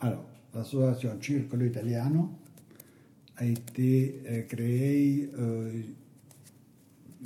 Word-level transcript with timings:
Alors, 0.00 0.24
l'association 0.54 1.10
Circolo 1.20 1.66
Italiano 1.66 2.30
a 3.36 3.44
été 3.44 4.46
créée 4.48 5.28
en 5.38 5.70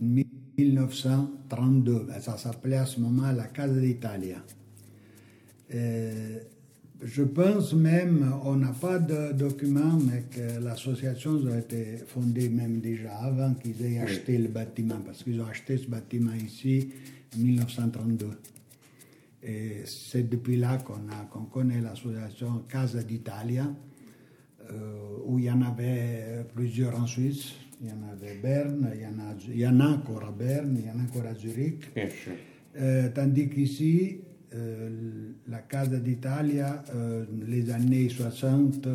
1932. 0.01 2.06
Ben, 2.09 2.21
ça 2.21 2.37
s'appelait 2.37 2.77
à 2.77 2.87
ce 2.87 3.01
moment 3.01 3.30
la 3.33 3.46
Casa 3.46 3.80
d'Italia. 3.80 4.37
Euh, 5.75 6.38
je 7.03 7.22
pense 7.22 7.72
même, 7.72 8.35
on 8.45 8.56
n'a 8.56 8.73
pas 8.73 8.99
de 8.99 9.33
documents, 9.33 9.99
mais 10.07 10.25
que 10.31 10.63
l'association 10.63 11.41
a 11.47 11.59
été 11.59 11.97
fondée 12.07 12.49
même 12.49 12.81
déjà 12.81 13.15
avant 13.17 13.55
qu'ils 13.55 13.83
aient 13.85 14.01
acheté 14.01 14.37
le 14.37 14.49
bâtiment, 14.49 15.01
parce 15.05 15.23
qu'ils 15.23 15.41
ont 15.41 15.47
acheté 15.47 15.79
ce 15.79 15.87
bâtiment 15.87 16.34
ici 16.34 16.91
en 17.34 17.43
1932. 17.43 18.27
Et 19.43 19.83
c'est 19.87 20.29
depuis 20.29 20.56
là 20.56 20.79
qu'on 20.79 21.45
connaît 21.45 21.80
l'association 21.80 22.64
Casa 22.69 23.02
d'Italia, 23.02 23.66
euh, 24.70 25.19
où 25.24 25.38
il 25.38 25.47
y 25.47 25.51
en 25.51 25.62
avait 25.62 26.45
plusieurs 26.55 27.01
en 27.01 27.06
Suisse. 27.06 27.55
Il 27.83 27.88
y 27.88 27.92
en 27.92 28.12
avait 28.12 28.37
Berne, 28.37 28.91
il 28.95 29.00
y 29.00 29.06
en 29.06 29.19
a, 29.19 29.34
il 29.48 29.59
y 29.59 29.66
en 29.66 29.80
a 29.80 29.88
encore 29.88 30.24
à 30.24 30.33
Berne, 30.33 30.77
il 30.78 30.87
y 30.87 30.91
en 30.91 30.98
a 30.98 31.02
encore 31.02 31.27
à 31.27 31.34
Zurich. 31.34 31.91
Euh, 32.77 33.09
tandis 33.09 33.48
qu'ici, 33.48 34.20
euh, 34.55 35.33
la 35.48 35.59
Casa 35.59 35.98
d'Italia, 35.98 36.84
euh, 36.95 37.25
les 37.47 37.70
années 37.70 38.09
60, 38.09 38.86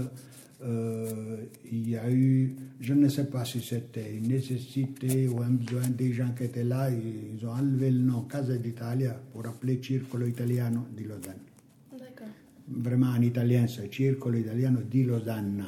euh, 0.66 1.46
il 1.72 1.90
y 1.90 1.96
a 1.96 2.10
eu, 2.10 2.56
je 2.80 2.94
ne 2.94 3.08
sais 3.08 3.26
pas 3.26 3.46
si 3.46 3.62
c'était 3.62 4.16
une 4.16 4.30
nécessité 4.30 5.28
ou 5.28 5.42
un 5.42 5.52
besoin 5.52 5.88
des 5.90 6.12
gens 6.12 6.32
qui 6.36 6.46
étaient 6.46 6.64
là, 6.64 6.90
ils 6.90 7.46
ont 7.46 7.52
enlevé 7.52 7.92
le 7.92 8.00
nom 8.00 8.22
Casa 8.22 8.58
d'Italia 8.58 9.20
pour 9.32 9.46
appeler 9.46 9.80
Circolo 9.82 10.26
Italiano 10.26 10.88
di 10.96 11.04
Lausanne. 11.04 11.44
D'accord. 11.92 12.28
Vraiment 12.68 13.12
en 13.16 13.22
italien, 13.22 13.68
c'est 13.68 13.94
Circolo 13.94 14.38
Italiano 14.38 14.82
di 14.82 15.04
Lausanne. 15.04 15.66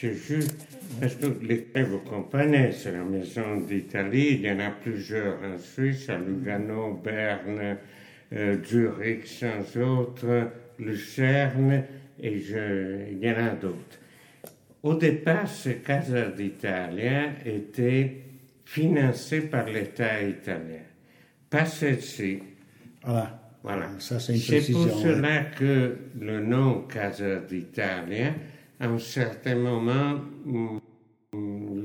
C'est 0.00 0.14
juste, 0.14 0.66
parce 1.00 1.14
que 1.16 1.26
les, 1.42 1.68
vous 1.82 2.00
comprenez, 2.00 2.72
c'est 2.72 2.92
la 2.92 3.04
maison 3.04 3.60
d'Italie, 3.60 4.34
il 4.34 4.40
y 4.42 4.50
en 4.50 4.58
a 4.58 4.70
plusieurs 4.70 5.38
en 5.42 5.58
Suisse, 5.58 6.08
à 6.08 6.18
Lugano, 6.18 7.00
Berne, 7.02 7.78
euh, 8.32 8.56
Zurich, 8.64 9.26
sans 9.26 9.80
autres, 9.80 10.50
Lucerne, 10.78 11.84
et 12.20 12.38
je, 12.40 13.10
il 13.12 13.18
y 13.18 13.30
en 13.30 13.36
a 13.46 13.50
d'autres. 13.50 13.98
Au 14.82 14.94
départ, 14.94 15.46
ce 15.48 15.70
Casa 15.70 16.26
d'Italia 16.30 17.30
était 17.44 18.16
financé 18.64 19.42
par 19.42 19.66
l'État 19.68 20.22
italien, 20.22 20.82
pas 21.50 21.64
celle-ci. 21.66 22.38
Voilà. 23.04 23.38
Voilà. 23.62 23.90
Ça, 24.00 24.18
c'est 24.18 24.32
une 24.34 24.40
C'est 24.40 24.72
pour 24.72 24.86
ouais. 24.86 25.02
cela 25.02 25.42
que 25.56 25.96
le 26.20 26.40
nom 26.40 26.80
Casa 26.92 27.36
d'Italia, 27.48 28.34
à 28.80 28.88
un 28.88 28.98
certain 28.98 29.54
moment, 29.54 30.16
hum, 30.46 30.80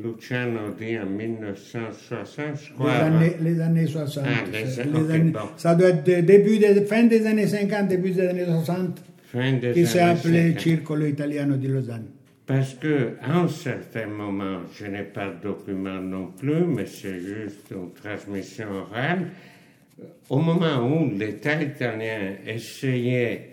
Luciano 0.03 0.71
dit 0.77 0.97
en 0.97 1.05
1960, 1.05 2.55
je 2.55 2.69
Les 2.69 2.75
crois. 2.75 2.91
années, 2.93 3.35
les 3.41 3.59
années 3.61 3.85
60. 3.85 4.23
Ah, 4.27 4.43
les- 4.51 4.65
c'est- 4.65 4.81
ok, 4.87 4.93
les 5.07 5.11
années- 5.15 5.31
bon. 5.31 5.39
Ça 5.57 5.75
doit 5.75 5.89
être 5.89 6.03
début 6.03 6.57
des, 6.57 6.81
fin 6.85 7.03
des 7.03 7.25
années 7.27 7.47
50, 7.47 7.87
début 7.87 8.11
des 8.11 8.27
années 8.27 8.45
60, 8.45 9.01
fin 9.31 9.53
des 9.53 9.73
qui 9.73 9.85
s'est 9.85 9.99
appelé 9.99 10.53
50. 10.53 10.59
Circolo 10.59 11.05
Italiano 11.05 11.55
di 11.55 11.67
Lausanne. 11.67 12.11
Parce 12.45 12.75
que, 12.75 13.17
à 13.21 13.39
un 13.39 13.49
certain 13.49 14.07
moment, 14.07 14.61
je 14.73 14.85
n'ai 14.85 15.03
pas 15.03 15.27
de 15.27 15.41
document 15.43 15.99
non 16.01 16.27
plus, 16.27 16.65
mais 16.65 16.85
c'est 16.85 17.19
juste 17.19 17.71
une 17.71 17.91
transmission 17.91 18.67
orale. 18.71 19.27
Au 20.29 20.39
moment 20.39 20.87
où 20.87 21.11
l'État 21.11 21.61
italien 21.61 22.35
essayait 22.45 23.49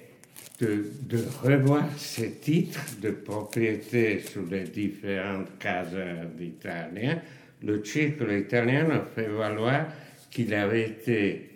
de, 0.61 0.86
de 1.03 1.19
revoir 1.42 1.88
ses 1.98 2.34
titres 2.34 3.00
de 3.03 3.11
propriété 3.11 4.20
sur 4.20 4.42
les 4.48 4.62
différentes 4.62 5.59
cases 5.59 5.88
d'Italie, 6.38 7.16
le 7.65 7.84
Circolo 7.84 8.37
italien 8.37 8.88
a 8.91 9.00
fait 9.00 9.26
valoir 9.28 9.87
qu'il 10.31 10.54
avait 10.54 10.88
été 10.88 11.50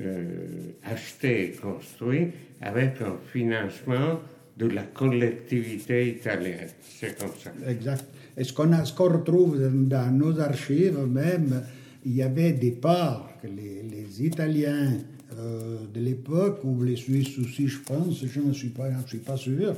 euh, 0.00 0.72
acheté 0.84 1.44
et 1.44 1.50
construit 1.52 2.28
avec 2.64 3.00
un 3.02 3.16
financement 3.30 4.20
de 4.56 4.66
la 4.66 4.82
collectivité 4.82 6.08
italienne. 6.08 6.68
C'est 6.80 7.18
comme 7.18 7.30
ça. 7.38 7.52
Exact. 7.68 8.04
Et 8.36 8.42
ce 8.42 8.52
qu'on 8.52 8.70
qu'on 8.96 9.12
retrouve 9.12 9.58
dans 9.86 10.16
nos 10.16 10.40
archives, 10.40 10.98
même, 11.06 11.62
il 12.04 12.16
y 12.16 12.22
avait 12.22 12.52
des 12.52 12.72
parts 12.72 13.28
que 13.42 13.48
les, 13.48 14.24
Italiens 14.24 14.92
euh, 15.36 15.78
de 15.92 16.00
l'époque, 16.00 16.60
ou 16.64 16.82
les 16.82 16.96
Suisses 16.96 17.38
aussi, 17.38 17.68
je 17.68 17.80
pense, 17.80 18.24
je 18.24 18.40
ne 18.40 18.52
suis 18.52 18.68
pas, 18.68 18.88
je 19.04 19.08
suis 19.08 19.18
pas 19.18 19.36
sûr, 19.36 19.74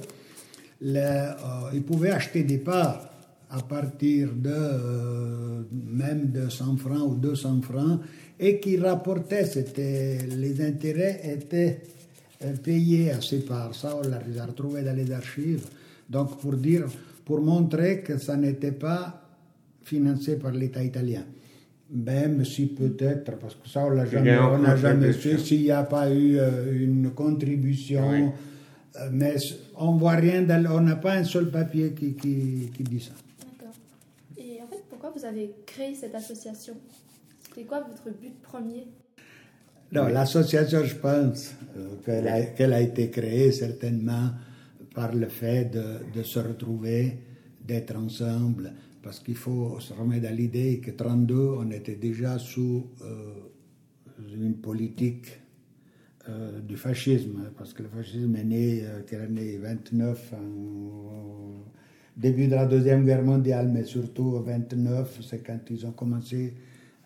euh, 0.85 1.33
ils 1.73 1.83
pouvaient 1.83 2.11
acheter 2.11 2.45
des 2.45 2.59
parts 2.59 3.09
à 3.51 3.63
partir 3.63 4.29
de 4.35 4.51
euh, 4.53 5.63
même 5.73 6.31
de 6.31 6.49
100 6.49 6.77
francs 6.77 7.13
ou 7.13 7.15
200 7.15 7.63
francs 7.63 8.01
et 8.39 8.61
qui 8.61 8.77
rapportaient, 8.77 9.49
les 10.37 10.61
intérêts 10.61 11.21
étaient 11.25 11.81
payés 12.63 13.11
à 13.13 13.21
ces 13.21 13.41
parts. 13.41 13.75
Ça, 13.75 13.97
on 13.97 14.09
l'a 14.09 14.21
les 14.27 14.39
a 14.39 14.47
retrouvés 14.47 14.83
dans 14.83 14.95
les 14.97 15.11
archives. 15.13 15.67
Donc, 16.09 16.39
pour 16.39 16.55
dire, 16.55 16.87
pour 17.25 17.41
montrer 17.41 18.01
que 18.03 18.19
ça 18.19 18.37
n'était 18.37 18.73
pas 18.73 19.23
financé 19.83 20.37
par 20.37 20.53
l'État 20.53 20.83
italien. 20.83 21.25
Même 21.91 22.45
si 22.45 22.67
peut-être, 22.67 23.39
parce 23.39 23.55
que 23.55 23.69
ça, 23.69 23.85
on 23.87 23.91
l'a 23.91 24.03
a 24.03 24.07
jamais, 24.07 24.37
on 24.39 24.59
n'a 24.59 24.77
jamais 24.77 25.13
su 25.13 25.39
s'il 25.39 25.63
n'y 25.63 25.71
a 25.71 25.85
pas 25.85 26.11
eu 26.11 26.37
euh, 26.39 26.75
une 26.85 27.11
contribution. 27.11 28.11
Oui. 28.11 28.25
Euh, 28.97 29.09
Mais 29.13 29.37
on 29.77 29.93
voit 29.97 30.13
rien, 30.17 30.43
dans- 30.43 30.67
on 30.77 30.81
n'a 30.81 30.97
pas 30.97 31.15
un 31.15 31.25
seul 31.25 31.51
papier 31.51 31.93
qui, 31.93 32.15
qui, 32.15 32.71
qui 32.77 32.83
dit 32.83 33.01
ça. 33.01 33.13
D'accord. 33.41 33.75
Et 34.37 34.61
en 34.63 34.67
fait, 34.67 34.83
pourquoi 34.91 35.13
vous 35.17 35.25
avez 35.25 35.53
créé 35.65 35.95
cette 35.95 36.15
association? 36.15 36.75
C'était 37.43 37.63
quoi 37.65 37.81
votre 37.89 38.17
but 38.19 38.35
premier? 38.43 38.87
Non, 39.93 40.09
l'association, 40.09 40.85
je 40.85 40.95
pense 40.97 41.55
euh, 41.77 41.97
qu'elle 42.57 42.73
a, 42.73 42.81
été 42.81 43.11
créée 43.11 43.53
certainement 43.53 44.31
par 44.95 45.15
le 45.15 45.29
fait 45.29 45.67
de, 45.67 45.85
de 46.15 46.23
se 46.23 46.39
retrouver, 46.41 47.19
d'être 47.65 47.97
ensemble, 47.97 48.73
parce 49.03 49.21
qu'il 49.21 49.37
faut 49.37 49.79
se 49.81 49.93
remettre 49.93 50.27
à 50.27 50.33
l'idée 50.33 50.81
que 50.81 50.91
32, 50.91 51.35
on 51.59 51.71
était 51.71 51.95
déjà 51.97 52.39
sous 52.39 52.87
euh, 53.03 53.33
une 54.35 54.57
politique 54.57 55.39
euh, 56.29 56.61
du 56.61 56.77
fascisme, 56.77 57.51
parce 57.57 57.73
que 57.73 57.83
le 57.85 57.89
fascisme 57.89 58.35
est 58.37 58.45
né, 58.45 58.81
euh, 58.85 59.03
quelle 59.07 59.23
année? 59.23 59.57
29, 59.59 60.33
en- 60.33 60.37
au 60.39 62.21
début 62.21 62.49
de 62.49 62.55
la 62.55 62.67
Deuxième 62.67 63.05
Guerre 63.05 63.23
mondiale, 63.23 63.69
mais 63.73 63.85
surtout 63.85 64.25
au 64.25 64.41
29, 64.43 65.21
c'est 65.23 65.47
quand 65.47 65.61
ils 65.71 65.87
ont 65.87 65.93
commencé 65.93 66.55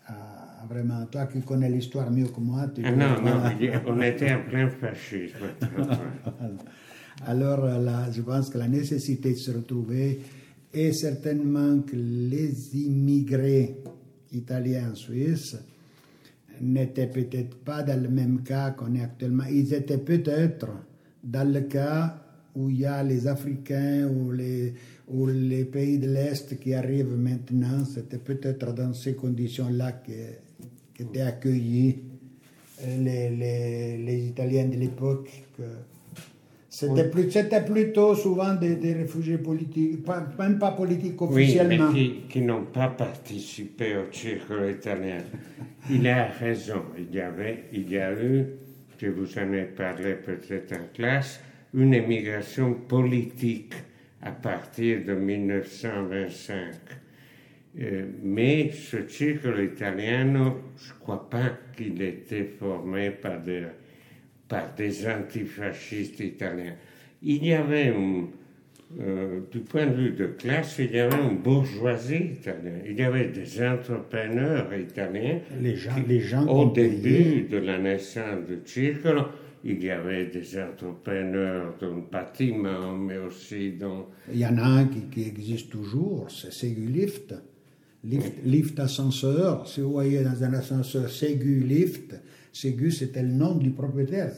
à 0.07 0.40
vraiment... 0.69 1.05
Toi 1.05 1.25
qui 1.27 1.41
connais 1.41 1.69
l'histoire 1.69 2.09
mieux 2.11 2.27
que 2.27 2.39
moi, 2.39 2.67
tu 2.73 2.81
Ah 2.83 2.91
non, 2.91 3.21
non, 3.21 3.41
on 3.87 4.01
était 4.01 4.33
en 4.33 4.43
plein 4.43 4.69
fascisme. 4.69 5.37
Alors, 7.25 7.65
euh, 7.65 7.77
là, 7.79 8.09
je 8.11 8.21
pense 8.21 8.49
que 8.49 8.57
la 8.57 8.67
nécessité 8.67 9.31
de 9.33 9.37
se 9.37 9.51
retrouver 9.51 10.19
et 10.73 10.91
certainement 10.93 11.79
que 11.81 11.95
les 11.95 12.75
immigrés 12.77 13.75
italiens 14.31 14.91
en 14.91 14.95
Suisse 14.95 15.57
n'étaient 16.61 17.07
peut-être 17.07 17.57
pas 17.57 17.83
dans 17.83 18.01
le 18.01 18.09
même 18.09 18.41
cas 18.43 18.71
qu'on 18.71 18.93
est 18.95 19.03
actuellement. 19.03 19.43
Ils 19.51 19.73
étaient 19.73 19.97
peut-être 19.97 20.67
dans 21.23 21.51
le 21.51 21.61
cas 21.61 22.17
où 22.55 22.69
il 22.69 22.79
y 22.81 22.85
a 22.85 23.03
les 23.03 23.27
Africains 23.27 24.07
ou 24.07 24.31
les, 24.31 24.73
ou 25.07 25.27
les 25.27 25.65
pays 25.65 25.99
de 25.99 26.07
l'Est 26.07 26.59
qui 26.59 26.73
arrivent 26.73 27.17
maintenant. 27.17 27.85
C'était 27.85 28.17
peut-être 28.17 28.73
dans 28.73 28.93
ces 28.93 29.15
conditions-là 29.15 29.91
que- 29.93 30.11
qu'étaient 31.05 31.21
accueillis 31.21 31.99
euh, 32.83 32.97
les, 33.03 33.29
les, 33.29 33.97
les 33.97 34.19
Italiens 34.27 34.65
de 34.65 34.75
l'époque. 34.77 35.29
que 35.57 35.63
C'était 36.69 37.09
plus, 37.09 37.29
c'était 37.31 37.63
plutôt 37.63 38.15
souvent 38.15 38.53
des, 38.55 38.75
des 38.75 38.93
réfugiés 38.93 39.37
politiques, 39.37 40.03
pas, 40.03 40.25
même 40.39 40.57
pas 40.59 40.71
politiques 40.71 41.19
Oui, 41.21 41.27
officiellement. 41.43 41.91
mais 41.91 41.99
qui, 41.99 42.21
qui 42.29 42.41
n'ont 42.41 42.65
pas 42.65 42.87
participé 42.89 43.95
au 43.97 44.11
circuit 44.11 44.71
italien. 44.71 45.17
Il 45.89 46.07
a 46.07 46.27
raison. 46.27 46.83
Il 46.97 47.13
y 47.15 47.19
avait, 47.19 47.65
il 47.73 47.91
y 47.91 47.97
a 47.97 48.13
eu, 48.13 48.45
je 48.99 49.07
vous 49.07 49.37
en 49.37 49.51
ai 49.53 49.63
parlé 49.65 50.13
peut-être 50.15 50.73
en 50.73 50.87
classe, 50.93 51.39
une 51.73 51.93
émigration 51.93 52.73
politique 52.73 53.73
à 54.21 54.31
partir 54.31 55.03
de 55.05 55.13
1925. 55.13 56.57
Euh, 57.79 58.05
mais 58.21 58.71
ce 58.71 59.07
circuit 59.07 59.65
italien, 59.65 60.55
je 60.77 60.93
ne 60.93 60.99
crois 60.99 61.29
pas 61.29 61.57
qu'il 61.75 62.01
était 62.01 62.43
formé 62.43 63.11
par 63.11 63.41
des, 63.41 63.63
par 64.47 64.73
des 64.75 65.07
antifascistes 65.07 66.19
italiens. 66.19 66.75
Il 67.23 67.45
y 67.45 67.53
avait 67.53 67.87
un, 67.87 68.25
euh, 68.99 69.39
du 69.49 69.59
point 69.59 69.85
de 69.85 69.93
vue 69.93 70.11
de 70.11 70.25
classe, 70.25 70.79
il 70.79 70.91
y 70.91 70.99
avait 70.99 71.15
une 71.15 71.37
bourgeoisie 71.37 72.31
italienne, 72.33 72.81
il 72.85 72.99
y 72.99 73.03
avait 73.03 73.29
des 73.29 73.65
entrepreneurs 73.65 74.67
italiens 74.73 75.39
Les 75.61 75.77
gens, 75.77 75.95
qui, 75.95 76.09
les 76.09 76.19
gens 76.19 76.45
au 76.47 76.71
début 76.71 77.43
de 77.43 77.57
la 77.57 77.77
naissance 77.77 78.45
du 78.49 78.59
Circolo, 78.65 79.27
il 79.63 79.81
y 79.81 79.91
avait 79.91 80.25
des 80.25 80.59
entrepreneurs 80.59 81.75
dans 81.79 81.95
le 81.95 82.01
bâtiment, 82.11 82.91
mais 82.97 83.17
aussi 83.17 83.73
dans... 83.73 84.09
Il 84.29 84.39
y 84.39 84.45
en 84.45 84.57
a 84.57 84.63
un 84.63 84.85
qui, 84.85 85.03
qui 85.03 85.25
existe 85.25 85.69
toujours, 85.69 86.29
c'est 86.29 86.51
Ségu 86.51 86.87
Lift. 88.03 88.79
Ascenseur, 88.79 89.67
si 89.67 89.81
vous 89.81 89.91
voyez 89.91 90.23
dans 90.23 90.43
un 90.43 90.53
ascenseur 90.53 91.09
Ségu 91.09 91.59
Lift, 91.59 92.15
Ségu 92.51 92.91
c'était 92.91 93.21
le 93.21 93.29
nom 93.29 93.55
du 93.55 93.69
propriétaire, 93.71 94.31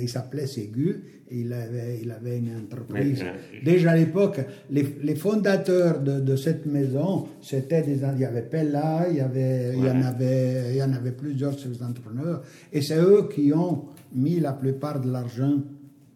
il 0.00 0.08
s'appelait 0.08 0.46
Ségu 0.46 1.02
et 1.28 1.40
il 1.40 1.52
avait, 1.52 1.98
il 2.02 2.10
avait 2.10 2.38
une 2.38 2.56
entreprise. 2.56 3.22
Déjà 3.64 3.90
à 3.92 3.96
l'époque, 3.96 4.40
les, 4.70 4.86
les 5.02 5.16
fondateurs 5.16 6.00
de, 6.00 6.20
de 6.20 6.36
cette 6.36 6.66
maison, 6.66 7.26
c'était 7.42 7.82
des, 7.82 7.98
il 8.14 8.20
y 8.20 8.24
avait 8.24 8.42
Pella, 8.42 9.06
il 9.10 9.16
y 9.16 9.20
avait, 9.20 9.72
il 9.76 9.84
y 9.84 9.90
en 9.90 10.02
avait, 10.02 10.70
il 10.70 10.76
y 10.76 10.82
en 10.82 10.92
avait 10.92 11.12
plusieurs 11.12 11.58
ces 11.58 11.82
entrepreneurs, 11.82 12.42
et 12.72 12.80
c'est 12.80 12.98
eux 12.98 13.28
qui 13.34 13.52
ont 13.52 13.86
mis 14.14 14.38
la 14.40 14.52
plupart 14.52 15.00
de 15.00 15.10
l'argent 15.10 15.60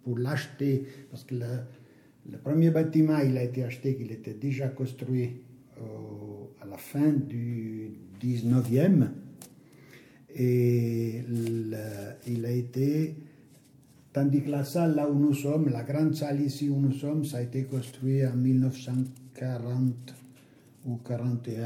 pour 0.04 0.18
l'acheter, 0.18 0.84
parce 1.10 1.24
que 1.24 1.34
le, 1.34 1.46
le 2.30 2.38
premier 2.38 2.70
bâtiment, 2.70 3.18
il 3.18 3.36
a 3.36 3.42
été 3.42 3.64
acheté, 3.64 3.96
qu'il 3.96 4.12
était 4.12 4.34
déjà 4.34 4.68
construit 4.68 5.30
la 6.74 6.78
fin 6.78 7.12
du 7.12 7.92
19e, 8.20 9.06
et 10.34 11.22
il 12.26 12.44
a 12.44 12.50
été 12.50 13.16
Tandis 14.12 14.42
que 14.42 14.50
la 14.50 14.62
salle 14.62 14.94
là 14.94 15.10
où 15.10 15.18
nous 15.18 15.34
sommes, 15.34 15.68
la 15.70 15.82
grande 15.82 16.14
salle 16.14 16.40
ici 16.40 16.68
où 16.68 16.78
nous 16.78 16.92
sommes, 16.92 17.24
ça 17.24 17.38
a 17.38 17.42
été 17.42 17.64
construit 17.64 18.24
en 18.24 18.36
1940 18.36 20.14
ou 20.86 20.96
41. 20.98 21.64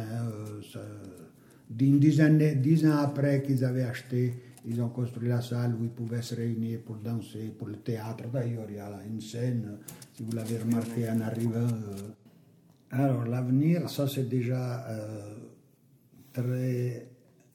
euh, 0.76 2.54
dix 2.54 2.86
ans 2.86 2.96
après 2.96 3.42
qu'ils 3.42 3.62
avaient 3.66 3.82
acheté, 3.82 4.32
ils 4.66 4.80
ont 4.80 4.88
construit 4.88 5.28
la 5.28 5.42
salle 5.42 5.74
où 5.78 5.84
ils 5.84 5.90
pouvaient 5.90 6.22
se 6.22 6.36
réunir 6.36 6.80
pour 6.80 6.96
danser, 6.96 7.52
pour 7.58 7.68
le 7.68 7.76
théâtre. 7.76 8.24
D'ailleurs, 8.32 8.64
il 8.70 8.76
y 8.76 8.80
a 8.80 8.98
une 9.06 9.20
scène, 9.20 9.76
si 10.14 10.22
vous 10.22 10.32
l'avez 10.32 10.56
remarqué 10.56 11.06
en 11.10 11.20
arrivant. 11.20 11.68
euh. 11.68 12.27
Alors, 12.90 13.24
l'avenir, 13.26 13.90
ça 13.90 14.08
c'est 14.08 14.28
déjà 14.28 14.86
euh, 14.88 15.34
très, 16.32 17.08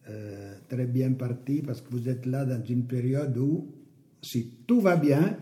euh, 0.10 0.56
très 0.70 0.86
bien 0.86 1.14
parti 1.14 1.62
parce 1.62 1.82
que 1.82 1.90
vous 1.92 2.08
êtes 2.08 2.26
là 2.26 2.46
dans 2.46 2.64
une 2.64 2.86
période 2.86 3.36
où, 3.38 3.68
si 4.22 4.60
tout 4.68 4.80
va 4.80 4.96
bien, 4.96 5.38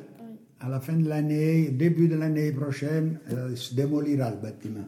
à 0.62 0.70
la 0.70 0.80
fin 0.80 0.96
de 0.96 1.10
l'année, 1.10 1.72
début 1.72 2.08
de 2.08 2.16
l'année 2.16 2.52
prochaine, 2.52 3.20
euh, 3.32 3.50
il 3.52 3.58
se 3.58 3.76
démolira 3.76 4.30
le 4.30 4.38
bâtiment. 4.38 4.88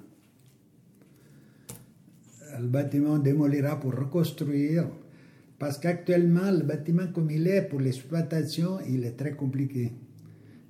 Le 2.60 2.68
bâtiment 2.68 3.18
démolira 3.18 3.80
pour 3.80 3.96
reconstruire, 3.96 4.88
parce 5.58 5.80
qu'actuellement, 5.80 6.52
le 6.52 6.64
bâtiment 6.64 7.08
comme 7.14 7.32
il 7.32 7.48
est, 7.48 7.64
pour 7.64 7.82
l'exploitation, 7.82 8.78
il 8.88 9.04
est 9.04 9.18
très 9.18 9.32
compliqué. 9.32 9.92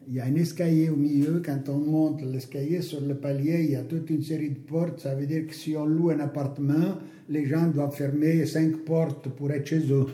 Il 0.08 0.16
y 0.16 0.20
a 0.20 0.26
un 0.26 0.36
escalier 0.36 0.90
au 0.90 0.96
milieu, 0.98 1.42
quand 1.46 1.70
on 1.70 1.78
monte 1.78 2.22
l'escalier 2.24 2.82
sur 2.82 3.00
le 3.02 3.16
palier, 3.16 3.64
il 3.64 3.72
y 3.72 3.76
a 3.76 3.84
toute 3.84 4.10
une 4.10 4.22
série 4.22 4.50
de 4.50 4.60
portes, 4.60 5.00
ça 5.00 5.16
veut 5.16 5.26
dire 5.26 5.48
que 5.48 5.54
si 5.54 5.76
on 5.78 5.86
loue 5.86 6.10
un 6.10 6.20
appartement, 6.20 6.98
les 7.30 7.46
gens 7.46 7.68
doivent 7.68 7.96
fermer 7.96 8.46
cinq 8.46 8.78
portes 8.84 9.30
pour 9.30 9.52
être 9.52 9.66
chez 9.66 9.90
eux. 9.92 10.08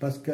Parce 0.00 0.18
que 0.18 0.32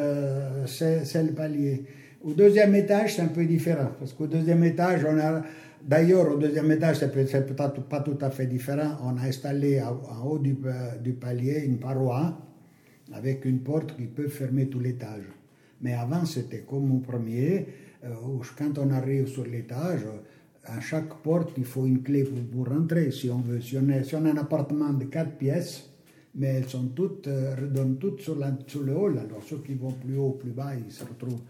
c'est 0.65 1.23
le 1.23 1.33
palier. 1.33 1.83
Au 2.23 2.33
deuxième 2.33 2.73
étage, 2.75 3.15
c'est 3.15 3.21
un 3.21 3.27
peu 3.27 3.45
différent, 3.45 3.91
parce 3.99 4.13
qu'au 4.13 4.27
deuxième 4.27 4.63
étage, 4.63 5.05
on 5.07 5.17
a, 5.19 5.43
d'ailleurs, 5.87 6.31
au 6.31 6.37
deuxième 6.37 6.71
étage, 6.71 6.97
c'est 6.97 7.11
peut- 7.11 7.25
c'est 7.27 7.45
peut-être 7.45 7.81
pas 7.83 8.01
tout 8.01 8.17
à 8.21 8.31
fait 8.31 8.47
différent, 8.47 8.97
on 9.03 9.17
a 9.17 9.27
installé 9.27 9.81
en, 9.81 10.25
haut 10.27 10.39
du, 10.39 10.55
pa- 10.55 10.97
du 11.01 11.13
palier 11.13 11.61
une 11.65 11.77
paroi 11.77 12.37
avec 13.13 13.45
une 13.45 13.59
porte 13.59 13.95
qui 13.95 14.05
peut 14.05 14.27
fermer 14.29 14.67
tout 14.67 14.79
l'étage. 14.79 15.23
Mais 15.81 15.93
avant, 15.93 16.25
c'était 16.25 16.61
comme 16.61 16.91
au 16.95 16.99
premier, 16.99 17.57
euh, 17.57 17.63
quand 18.57 18.77
on 18.77 18.89
arrive 18.91 19.27
sur 19.27 19.45
l'étage, 19.45 20.01
à 20.65 20.79
chaque 20.79 21.21
porte, 21.21 21.53
il 21.57 21.65
faut 21.65 21.85
une 21.85 22.03
clé 22.03 22.23
pour, 22.23 22.65
pour 22.65 22.73
rentrer, 22.73 23.11
si 23.11 23.29
on 23.29 23.39
veut. 23.39 23.61
Si 23.61 23.77
on, 23.77 23.87
est, 23.89 24.03
si 24.03 24.15
on 24.15 24.25
a 24.25 24.31
un 24.31 24.37
appartement 24.37 24.93
de 24.93 25.05
quatre 25.05 25.37
pièces, 25.37 25.89
mais 26.35 26.47
elles 26.47 26.69
sont 26.69 26.87
toutes, 26.89 27.27
euh, 27.27 27.55
redonnent 27.55 27.97
toutes 27.97 28.21
sur, 28.21 28.35
le 28.35 28.95
hall. 28.95 29.19
Alors 29.19 29.43
ceux 29.43 29.57
qui 29.59 29.73
vont 29.73 29.91
plus 29.91 30.17
haut, 30.17 30.31
plus 30.31 30.51
bas, 30.51 30.73
ils 30.75 30.91
se 30.91 31.03
retrouvent. 31.03 31.41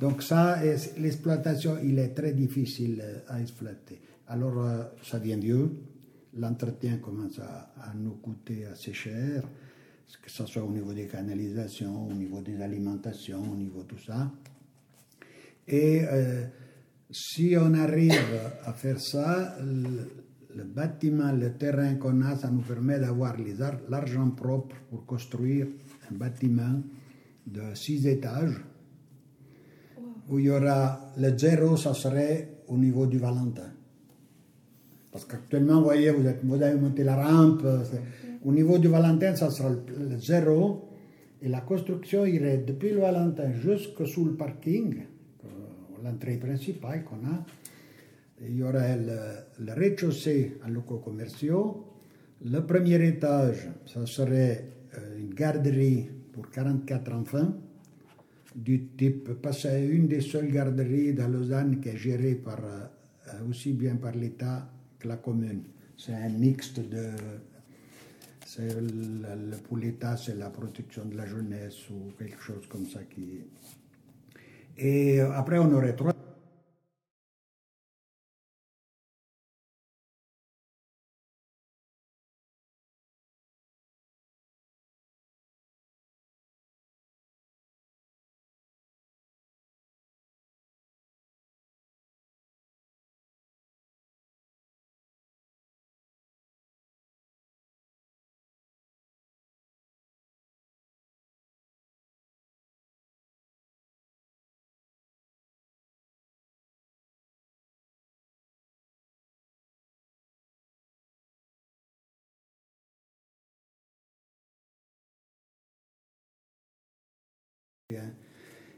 Donc 0.00 0.22
ça, 0.22 0.58
l'exploitation, 0.98 1.76
il 1.82 1.98
est 1.98 2.14
très 2.14 2.32
difficile 2.32 3.02
à 3.28 3.40
exploiter. 3.40 4.00
Alors 4.28 4.58
euh, 4.58 4.82
ça 5.02 5.18
vient 5.18 5.36
Dieu. 5.36 5.70
L'entretien 6.36 6.96
commence 6.96 7.38
à, 7.38 7.92
nous 7.94 8.14
coûter 8.14 8.66
assez 8.66 8.92
cher, 8.92 9.44
que 10.20 10.30
ce 10.30 10.46
soit 10.46 10.64
au 10.64 10.70
niveau 10.70 10.92
des 10.92 11.06
canalisations, 11.06 12.08
au 12.08 12.12
niveau 12.12 12.40
des 12.40 12.60
alimentations, 12.60 13.52
au 13.52 13.54
niveau 13.54 13.84
tout 13.84 13.98
ça. 14.04 14.32
Et 15.66 16.02
euh, 16.04 16.44
si 17.10 17.56
on 17.58 17.74
arrive 17.74 18.12
à 18.64 18.72
faire 18.72 19.00
ça, 19.00 19.56
le, 19.62 20.24
le 20.56 20.64
bâtiment, 20.64 21.32
le 21.32 21.54
terrain 21.54 21.94
qu'on 21.96 22.20
a, 22.22 22.36
ça 22.36 22.50
nous 22.50 22.60
permet 22.62 22.98
d'avoir 22.98 23.36
l'argent 23.88 24.30
propre 24.30 24.76
pour 24.90 25.06
construire 25.06 25.66
un 26.10 26.14
bâtiment 26.14 26.82
de 27.46 27.74
six 27.74 28.06
étages 28.06 28.60
où 30.28 30.38
il 30.38 30.46
y 30.46 30.50
aura 30.50 31.12
le 31.18 31.36
zéro, 31.36 31.76
ça 31.76 31.92
serait 31.94 32.62
au 32.68 32.78
niveau 32.78 33.06
du 33.06 33.18
Valentin. 33.18 33.70
Parce 35.12 35.26
qu'actuellement, 35.26 35.78
vous 35.78 35.84
voyez, 35.84 36.10
vous, 36.10 36.26
êtes, 36.26 36.40
vous 36.42 36.60
avez 36.60 36.78
monté 36.80 37.04
la 37.04 37.16
rampe. 37.16 37.64
Au 38.44 38.52
niveau 38.52 38.78
du 38.78 38.88
Valentin, 38.88 39.36
ça 39.36 39.50
sera 39.50 39.70
le, 39.70 40.08
le 40.08 40.18
zéro. 40.18 40.88
Et 41.42 41.48
la 41.48 41.60
construction 41.60 42.24
irait 42.24 42.64
depuis 42.66 42.90
le 42.90 43.00
Valentin 43.00 43.52
jusque 43.52 44.06
sous 44.06 44.24
le 44.24 44.34
parking, 44.34 45.04
l'entrée 46.04 46.36
principale 46.36 47.02
qu'on 47.04 47.26
a. 47.26 47.44
Il 48.42 48.56
y 48.56 48.62
aurait 48.62 48.98
le, 48.98 49.72
rez-de-chaussée 49.72 50.58
en 50.64 50.68
locaux 50.68 50.98
commerciaux. 50.98 51.86
Le 52.44 52.60
premier 52.60 53.04
étage, 53.06 53.68
ça 53.86 54.04
serait 54.06 54.68
une 55.18 55.32
garderie 55.32 56.08
pour 56.32 56.50
44 56.50 57.12
enfants 57.12 57.54
du 58.54 58.86
type, 58.96 59.40
parce 59.42 59.62
que 59.62 59.68
c'est 59.68 59.86
une 59.86 60.06
des 60.06 60.20
seules 60.20 60.50
garderies 60.50 61.12
dans 61.14 61.28
Lausanne 61.28 61.80
qui 61.80 61.88
est 61.88 61.96
gérée 61.96 62.36
par, 62.36 62.60
euh, 62.64 63.48
aussi 63.48 63.72
bien 63.72 63.96
par 63.96 64.12
l'État 64.12 64.70
que 64.98 65.08
la 65.08 65.16
commune. 65.16 65.62
C'est 65.96 66.14
un 66.14 66.28
mixte 66.28 66.80
de... 66.80 67.10
pour 69.64 69.76
l'État, 69.78 70.16
c'est 70.16 70.36
la 70.36 70.50
protection 70.50 71.04
de 71.06 71.16
la 71.16 71.26
jeunesse 71.26 71.88
ou 71.90 72.12
quelque 72.18 72.40
chose 72.40 72.66
comme 72.68 72.86
ça 72.86 73.00
qui... 73.04 73.40
Et 74.78 75.20
euh, 75.20 75.32
après, 75.34 75.58
on 75.58 75.70
aurait 75.72 75.94
trois 75.94 76.12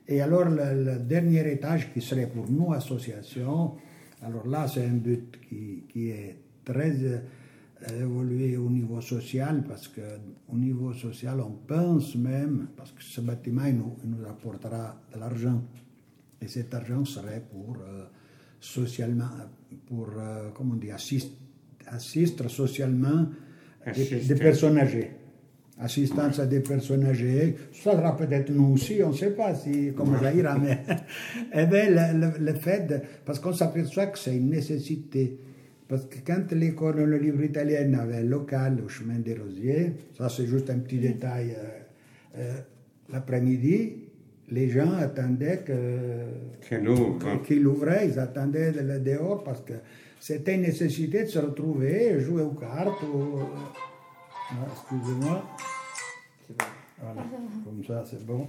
Et 0.08 0.20
alors, 0.20 0.44
le, 0.44 0.84
le 0.84 0.98
dernier 0.98 1.50
étage 1.52 1.92
qui 1.92 2.00
serait 2.00 2.28
pour 2.28 2.48
nous, 2.50 2.72
association, 2.72 3.74
alors 4.22 4.46
là, 4.46 4.66
c'est 4.68 4.84
un 4.84 4.94
but 4.94 5.38
qui, 5.48 5.84
qui 5.88 6.08
est 6.08 6.36
très 6.64 6.90
euh, 7.02 7.20
évolué 8.00 8.56
au 8.56 8.70
niveau 8.70 9.00
social, 9.00 9.62
parce 9.68 9.88
qu'au 9.88 10.56
niveau 10.56 10.92
social, 10.94 11.40
on 11.40 11.52
pense 11.66 12.16
même, 12.16 12.68
parce 12.76 12.92
que 12.92 13.02
ce 13.02 13.20
bâtiment, 13.20 13.64
il 13.66 13.76
nous, 13.76 13.96
il 14.04 14.10
nous 14.10 14.24
apportera 14.26 15.00
de 15.12 15.20
l'argent. 15.20 15.62
Et 16.40 16.48
cet 16.48 16.74
argent 16.74 17.04
serait 17.04 17.42
pour 17.50 17.76
euh, 17.76 18.04
socialement, 18.60 19.28
pour, 19.86 20.08
euh, 20.16 20.50
comment 20.54 20.74
on 20.74 20.76
dit, 20.76 20.90
assist, 20.90 21.32
assister 21.86 22.48
socialement 22.48 23.26
des, 23.94 24.34
personnes 24.34 24.78
âgées. 24.78 25.10
Assistance 25.78 26.38
à 26.38 26.46
des 26.46 26.60
personnes 26.60 27.04
âgées, 27.04 27.54
ça 27.70 27.92
sera 27.92 28.16
peut-être 28.16 28.50
nous 28.50 28.72
aussi, 28.72 29.00
on 29.04 29.10
ne 29.10 29.14
sait 29.14 29.32
pas 29.32 29.54
si, 29.54 29.92
comment 29.94 30.18
ça 30.18 30.32
ira, 30.32 30.56
mais 30.58 30.78
eh 31.54 31.66
bien, 31.66 31.90
le, 31.90 32.18
le- 32.18 32.44
le 32.46 32.54
fait, 32.54 32.86
de- 32.86 33.00
parce 33.26 33.38
qu'on 33.38 33.52
s'aperçoit 33.52 34.06
que 34.06 34.18
c'est 34.18 34.34
une 34.36 34.48
nécessité. 34.48 35.38
Parce 35.86 36.06
que 36.06 36.16
quand 36.26 36.50
l'école, 36.52 37.02
le 37.04 37.18
livre 37.18 37.42
italien 37.44 37.92
avait 37.92 38.16
un 38.16 38.22
local 38.22 38.78
au 38.84 38.88
chemin 38.88 39.18
des 39.18 39.34
Rosiers, 39.34 39.92
ça 40.16 40.30
c'est 40.30 40.46
juste 40.46 40.70
un 40.70 40.78
petit 40.78 40.96
détail, 40.98 41.54
euh, 41.58 42.38
euh, 42.38 42.52
l'après-midi, 43.12 43.96
les 44.50 44.68
gens 44.70 44.92
attendaient 44.94 45.58
que 45.58 46.66
Qu'il 46.66 46.88
ouvre. 46.88 47.42
qu'il 47.42 47.66
ouvrait, 47.66 48.08
ils 48.08 48.18
attendaient 48.18 48.72
dehors 49.00 49.44
parce 49.44 49.60
que 49.60 49.74
c'était 50.18 50.54
une 50.54 50.62
nécessité 50.62 51.24
de 51.24 51.28
se 51.28 51.38
retrouver, 51.38 52.18
jouer 52.20 52.42
aux 52.42 52.54
cartes. 52.54 53.02
ou- 53.02 53.40
Ah, 54.50 54.54
Excusez-moi. 54.72 55.44
Voilà, 57.02 57.22
comme 57.64 57.84
ça 57.84 58.04
c'est 58.08 58.24
bon. 58.24 58.48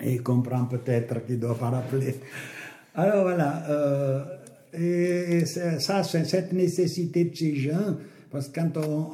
Et 0.00 0.14
il 0.14 0.22
comprend 0.22 0.64
peut-être 0.64 1.24
qu'il 1.24 1.36
ne 1.36 1.40
doit 1.40 1.58
pas 1.58 1.70
rappeler. 1.70 2.16
Alors 2.94 3.22
voilà, 3.22 3.68
euh, 3.70 4.24
et, 4.72 5.44
ça 5.46 6.02
c'est 6.02 6.24
cette 6.24 6.52
nécessité 6.52 7.24
de 7.24 7.34
ces 7.34 7.54
gens, 7.56 7.96
parce 8.30 8.48
que 8.48 8.60
quand 8.60 8.76
on, 8.76 9.10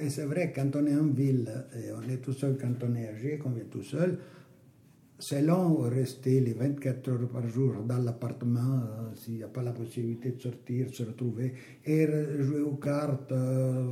euh, 0.00 0.04
et 0.04 0.10
c'est 0.10 0.24
vrai, 0.24 0.52
quand 0.54 0.74
on 0.76 0.86
est 0.86 0.94
en 0.94 1.06
ville, 1.06 1.48
et 1.74 1.90
on 1.92 2.08
est 2.10 2.18
tout 2.18 2.32
seul, 2.32 2.56
quand 2.60 2.86
on 2.88 2.94
est 2.94 3.08
âgé, 3.08 3.38
qu'on 3.38 3.56
est 3.56 3.70
tout 3.70 3.82
seul, 3.82 4.18
c'est 5.20 5.42
long 5.42 5.76
rester 5.88 6.40
les 6.40 6.54
24 6.54 7.08
heures 7.10 7.28
par 7.28 7.46
jour 7.48 7.74
dans 7.86 7.98
l'appartement 7.98 8.80
euh, 8.82 9.14
s'il 9.14 9.34
n'y 9.36 9.42
a 9.44 9.48
pas 9.48 9.62
la 9.62 9.72
possibilité 9.72 10.32
de 10.32 10.40
sortir, 10.40 10.88
se 10.92 11.02
retrouver 11.04 11.54
et 11.84 12.06
jouer 12.40 12.60
aux 12.60 12.76
cartes, 12.76 13.30
euh, 13.32 13.84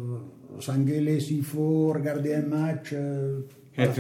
s'engueuler 0.61 1.20
s'il 1.20 1.44
faut, 1.44 1.92
regarder 1.92 2.35
un 2.35 2.47
match. 2.47 2.90
euh, 2.94 3.40
voilà. 3.76 3.92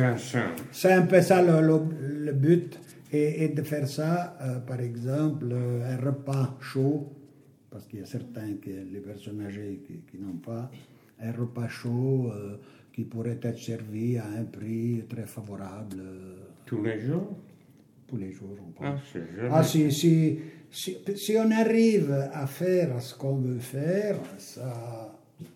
C'est 0.72 0.92
un 0.92 1.02
peu 1.02 1.20
ça 1.20 1.42
le, 1.42 1.60
le- 1.66 2.24
le 2.26 2.32
but. 2.32 2.78
Et, 3.12 3.44
et 3.44 3.48
de 3.48 3.62
faire 3.62 3.88
ça, 3.88 4.36
euh, 4.42 4.58
par 4.60 4.80
exemple, 4.80 5.46
euh, 5.50 5.94
un 5.94 5.96
repas 6.04 6.56
chaud, 6.60 7.10
parce 7.70 7.86
qu'il 7.86 8.00
y 8.00 8.02
a 8.02 8.06
certains, 8.06 8.54
que, 8.60 8.70
les 8.70 9.00
personnes 9.00 9.40
âgées 9.42 9.80
qui, 9.86 10.00
qui 10.10 10.18
n'ont 10.22 10.36
pas, 10.38 10.70
un 11.20 11.32
repas 11.32 11.68
chaud 11.68 12.30
qui 12.92 13.04
pourrait 13.04 13.38
être 13.42 13.58
servi 13.58 14.18
à 14.18 14.26
un 14.26 14.44
prix 14.44 15.04
très 15.08 15.24
favorable 15.26 16.02
Tous 16.68 16.82
les 16.82 17.00
jours? 17.00 17.36
Tous 18.06 18.16
les 18.16 18.30
jours. 18.32 18.56
on 18.66 18.70
pense. 18.72 19.00
Ah. 19.16 19.48
Ah, 19.58 19.62
si, 19.64 19.90
si, 19.90 20.38
si, 20.70 20.96
si 21.16 21.36
on 21.36 21.50
arrive 21.50 22.12
à 22.32 22.46
faire 22.46 23.00
ce 23.00 23.14
qu'on 23.14 23.36
veut 23.36 23.58
faire, 23.58 24.16
ça, 24.38 25.14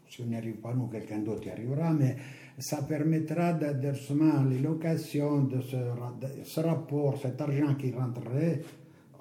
si 0.08 0.22
on 0.22 0.26
n'y 0.26 0.36
arrive 0.36 0.56
pas, 0.56 0.72
nous, 0.74 0.86
quelqu'un 0.86 1.18
d'autre 1.18 1.46
y 1.46 1.50
arrivera, 1.50 1.92
mais 1.92 2.16
ça 2.58 2.82
permettra 2.82 3.58
justement 3.92 4.42
les 4.44 4.58
locations, 4.58 5.42
de 5.44 5.60
ce, 5.60 5.76
de 5.76 6.44
ce 6.44 6.60
rapport, 6.60 7.18
cet 7.20 7.40
argent 7.40 7.74
qui 7.74 7.90
rentrerait, 7.92 8.62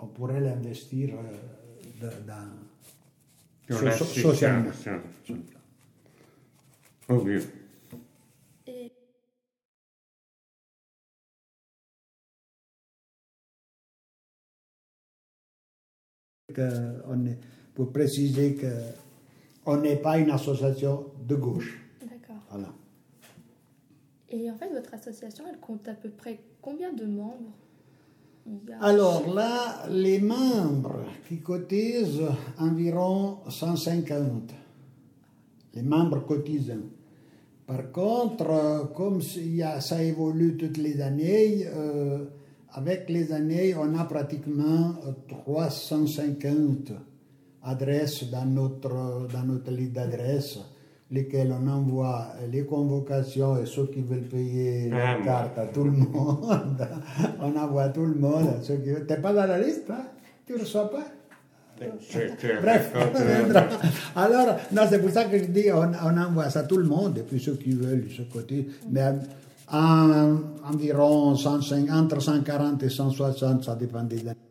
on 0.02 0.08
pourrait 0.08 0.40
l'investir 0.42 1.10
euh, 2.04 2.10
dans, 2.28 3.76
Dans 3.76 3.92
so- 3.92 4.06
socialement. 4.06 4.72
Au 7.10 7.18
on 17.08 17.26
est, 17.26 17.38
pour 17.76 17.92
préciser 17.92 18.56
que 18.56 18.68
on 19.66 19.78
n'est 19.78 19.96
pas 19.98 20.18
une 20.18 20.32
association 20.32 21.06
de 21.28 21.36
gauche. 21.36 21.80
d'accord. 22.02 22.42
Voilà. 22.50 22.74
Et 24.30 24.50
en 24.50 24.56
fait, 24.56 24.70
votre 24.74 24.94
association, 24.94 25.44
elle 25.52 25.60
compte 25.60 25.88
à 25.88 25.94
peu 25.94 26.10
près 26.10 26.40
combien 26.62 26.92
de 26.94 27.06
membres? 27.06 27.52
A- 28.80 28.88
Alors 28.88 29.34
là, 29.34 29.86
les 29.90 30.20
membres 30.20 31.04
qui 31.28 31.40
cotisent 31.42 32.24
environ 32.58 33.38
150. 33.50 34.52
Les 35.76 35.84
membres 35.84 36.26
cotisants. 36.26 36.88
Par 37.68 37.92
contre, 37.92 38.50
euh, 38.50 38.84
comme 38.86 39.22
ça 39.22 40.04
évolue 40.04 40.58
toutes 40.58 40.78
les 40.78 41.00
années, 41.02 41.66
euh, 41.68 42.26
avec 42.74 43.10
les 43.10 43.32
années, 43.34 43.76
on 43.76 43.98
a 44.00 44.04
pratiquement 44.06 44.96
euh, 45.06 45.12
350 45.30 46.92
adresses 47.64 48.30
dans 48.30 48.46
notre, 48.46 49.28
dans 49.32 49.44
notre 49.46 49.72
liste 49.72 49.94
d'adresses, 49.94 50.60
lesquelles 51.12 51.54
on 51.54 51.68
envoie 51.68 52.28
les 52.52 52.64
convocations 52.66 53.58
et 53.62 53.66
ceux 53.66 53.88
qui 53.88 54.02
veulent 54.02 54.22
payer 54.30 54.90
Ah, 54.94 54.98
la 54.98 55.18
moi. 55.18 55.26
carte 55.26 55.58
à 55.60 55.66
tout 55.68 55.84
le 55.84 55.92
monde. 55.92 56.88
on 57.42 57.56
envoie 57.56 57.90
tout 57.90 58.06
le 58.06 58.16
monde. 58.16 58.48
ceux 58.64 58.78
qui. 58.78 58.90
T'es 59.08 59.18
pas 59.18 59.34
dans 59.34 59.46
la 59.48 59.60
liste, 59.60 59.90
hein 59.90 60.06
Tu 60.46 60.54
ne 60.54 60.60
reçois 60.60 60.90
pas? 60.90 61.06
Bref, 62.62 62.94
alors, 64.16 64.56
non, 64.72 64.84
c'est 64.88 65.00
pour 65.00 65.10
ça 65.10 65.26
que 65.26 65.38
je 65.40 65.46
dis, 65.46 65.72
on, 65.74 65.92
on 66.08 66.16
envoie 66.18 66.48
ça 66.52 66.60
à 66.60 66.64
tout 66.64 66.78
le 66.78 66.84
monde, 66.86 67.18
et 67.18 67.22
puis 67.24 67.40
ceux 67.40 67.56
qui 67.56 67.72
veulent, 67.72 68.06
ce 68.16 68.22
côté, 68.22 68.68
mais 68.92 69.02
à 69.72 70.28
environ 70.72 71.36
150, 71.36 71.90
entre 71.92 72.20
140 72.22 72.84
et 72.84 72.90
160, 72.90 73.64
ça 73.64 73.76
dépendait 73.76 74.20
de 74.20 74.51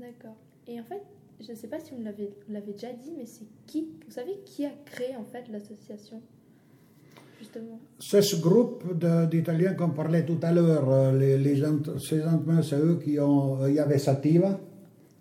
D'accord. 0.00 0.36
Et 0.66 0.78
en 0.80 0.84
fait, 0.84 1.02
je 1.40 1.50
ne 1.52 1.56
sais 1.56 1.68
pas 1.68 1.78
si 1.80 1.92
vous 1.94 2.02
l'avez 2.02 2.72
déjà 2.72 2.92
dit, 2.92 3.12
mais 3.16 3.26
c'est 3.26 3.46
qui 3.66 3.88
Vous 4.06 4.12
savez 4.12 4.38
qui 4.44 4.64
a 4.66 4.70
créé 4.84 5.16
en 5.16 5.24
fait 5.24 5.48
l'association 5.50 6.20
Justement? 7.38 7.78
C'est 8.00 8.22
ce 8.22 8.36
groupe 8.36 8.82
d'Italiens 9.30 9.74
qu'on 9.74 9.90
parlait 9.90 10.24
tout 10.26 10.38
à 10.42 10.52
l'heure, 10.52 10.90
euh, 10.90 11.16
les, 11.16 11.38
les 11.38 11.54
ces 12.00 12.20
gens, 12.20 12.42
c'est 12.62 12.76
eux 12.78 12.98
qui 13.02 13.18
ont. 13.20 13.62
euh, 13.62 13.68
Il 13.70 13.76
y 13.76 13.78
avait 13.78 13.98
Sativa, 13.98 14.58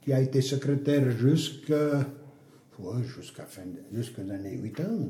qui 0.02 0.12
a 0.14 0.20
été 0.22 0.42
secrétaire 0.42 1.12
jusqu'à. 1.12 2.00
Ouais, 2.80 3.04
jusqu'à 3.04 3.44
fin, 3.44 3.62
jusqu'aux 3.94 4.22
années 4.32 4.60
80. 4.76 5.10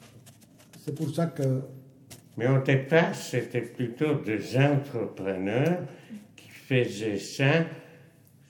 c'est 0.97 1.05
pour 1.05 1.13
ça 1.15 1.27
que 1.27 1.61
Mais 2.37 2.47
au 2.47 2.61
départ, 2.61 3.13
c'était 3.15 3.61
plutôt 3.61 4.15
des 4.15 4.57
entrepreneurs 4.57 5.79
qui 6.35 6.49
faisaient 6.49 7.17
ça. 7.17 7.65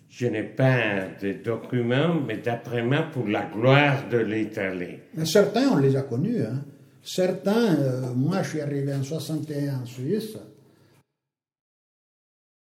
Je 0.09 0.27
n'ai 0.27 0.43
pas 0.43 1.07
de 1.21 1.33
documents, 1.43 2.15
mais 2.27 2.37
d'après 2.37 2.83
moi, 2.83 3.03
pour 3.13 3.27
la 3.27 3.43
gloire 3.45 4.07
de 4.09 4.17
l'Italie. 4.17 4.97
Mais 5.15 5.25
certains, 5.25 5.69
on 5.69 5.77
les 5.77 5.95
a 5.95 6.01
connus. 6.01 6.41
hein. 6.43 6.63
Certains, 7.03 7.75
euh, 7.79 8.13
moi 8.15 8.43
je 8.43 8.49
suis 8.49 8.61
arrivé 8.61 8.93
en 8.93 9.01
61 9.03 9.81
en 9.81 9.85
Suisse, 9.85 10.37